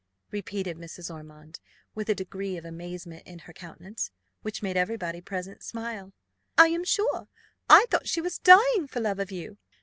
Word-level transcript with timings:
repeated 0.31 0.77
Mrs. 0.77 1.13
Ormond, 1.13 1.59
with 1.93 2.09
a 2.09 2.15
degree 2.15 2.57
of 2.57 2.65
amazement 2.65 3.21
in 3.27 3.37
her 3.37 3.53
countenance, 3.53 4.09
which 4.41 4.63
made 4.63 4.75
every 4.75 4.97
body 4.97 5.21
present 5.21 5.61
smile: 5.61 6.11
"I 6.57 6.69
am 6.69 6.83
sure 6.83 7.27
I 7.69 7.85
thought 7.91 8.07
she 8.07 8.19
was 8.19 8.39
dying 8.39 8.87
for 8.87 8.99
love 8.99 9.19
of 9.19 9.29
you." 9.31 9.59